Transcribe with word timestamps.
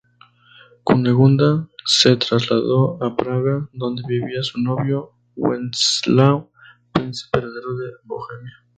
Cunegunda 0.83 1.69
se 1.85 2.15
trasladó 2.17 2.97
a 3.03 3.15
Praga, 3.15 3.69
donde 3.71 4.01
vivía 4.07 4.41
su 4.41 4.59
novio 4.59 5.11
Wenceslao, 5.35 6.49
príncipe 6.91 7.37
heredero 7.37 7.77
de 7.77 7.91
Bohemia. 8.05 8.51